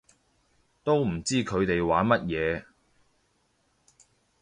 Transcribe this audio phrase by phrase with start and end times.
[0.83, 2.65] 都唔知佢哋玩乜嘢